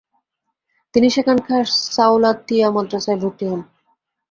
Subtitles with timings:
[0.93, 1.63] তিনি সেখানকার
[1.89, 3.61] সাওলাতিয়্যা মাদ্রাসায় ভর্তি হন।